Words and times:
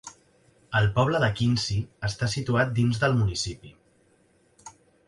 El 0.79 0.87
poble 0.95 1.21
de 1.25 1.29
Quincy 1.41 1.77
està 2.09 2.31
situat 2.37 2.75
dins 2.81 3.05
del 3.05 3.17
municipi. 3.21 3.79